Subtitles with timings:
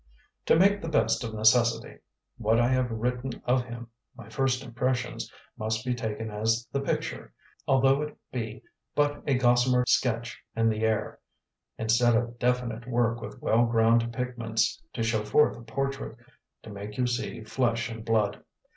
[0.47, 1.99] To make the best of necessity:
[2.39, 7.35] what I have written of him my first impressions must be taken as the picture,
[7.67, 8.63] although it be
[8.95, 11.19] but a gossamer sketch in the air,
[11.77, 16.17] instead of definite work with well ground pigments to show forth a portrait,
[16.63, 18.43] to make you see flesh and blood.